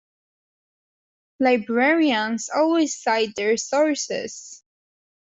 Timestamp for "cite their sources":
2.97-4.63